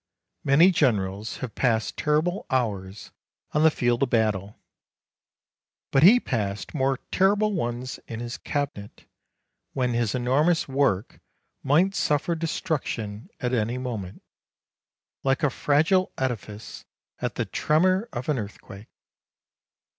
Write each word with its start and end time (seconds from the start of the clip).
Many 0.43 0.71
generals 0.71 1.37
have 1.45 1.53
passed 1.53 1.95
terrible 1.95 2.47
hours 2.49 3.11
on 3.51 3.61
the 3.61 3.69
field 3.69 4.01
of 4.01 4.09
battle; 4.09 4.57
but 5.91 6.01
he 6.01 6.19
passed 6.19 6.73
more 6.73 6.97
terrible 7.11 7.53
ones 7.53 7.99
in 8.07 8.19
his 8.19 8.39
cabinet, 8.39 9.05
when 9.73 9.93
his 9.93 10.15
enormous 10.15 10.67
work 10.67 11.19
might 11.61 11.93
suffer 11.93 12.33
destruction 12.33 13.29
at 13.39 13.53
any 13.53 13.77
moment, 13.77 14.23
like 15.23 15.43
a 15.43 15.51
fragile 15.51 16.11
edifice 16.17 16.83
at 17.21 17.35
the 17.35 17.45
tremor 17.45 18.09
of 18.11 18.27
an 18.27 18.39
earth 18.39 18.59
quake. 18.59 18.89